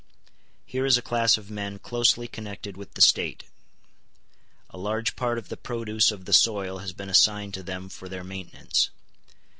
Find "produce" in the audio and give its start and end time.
5.57-6.09